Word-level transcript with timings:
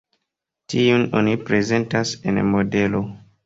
Tiun 0.75 1.03
oni 1.21 1.37
prezentas 1.51 2.17
en 2.33 2.43
modelo. 2.51 3.07